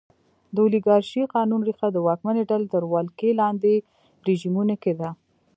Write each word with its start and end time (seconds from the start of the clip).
د 0.53 0.55
اولیګارشۍ 0.63 1.23
قانون 1.35 1.61
ریښه 1.69 1.87
د 1.91 1.97
واکمنې 2.07 2.43
ډلې 2.49 2.67
تر 2.73 2.83
ولکې 2.93 3.29
لاندې 3.41 3.73
رژیمونو 4.27 4.75
کې 4.83 4.93
ده. 4.99 5.09